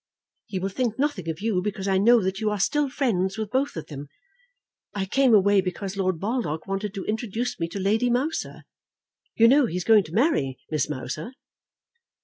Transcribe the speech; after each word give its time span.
He 0.47 0.57
will 0.57 0.69
think 0.69 0.97
nothing 0.97 1.29
of 1.29 1.41
you, 1.41 1.61
because 1.61 1.87
I 1.87 1.99
know 1.99 2.23
that 2.23 2.39
you 2.39 2.49
are 2.49 2.59
still 2.59 2.89
friends 2.89 3.37
with 3.37 3.51
both 3.51 3.75
of 3.75 3.85
them. 3.85 4.07
I 4.95 5.05
came 5.05 5.31
away 5.31 5.61
because 5.61 5.95
Lord 5.95 6.19
Baldock 6.19 6.65
wanted 6.65 6.95
to 6.95 7.05
introduce 7.05 7.59
me 7.59 7.67
to 7.67 7.79
Lady 7.79 8.09
Mouser. 8.09 8.63
You 9.35 9.47
know 9.47 9.67
he 9.67 9.77
is 9.77 9.83
going 9.83 10.03
to 10.05 10.11
marry 10.11 10.57
Miss 10.71 10.89
Mouser." 10.89 11.33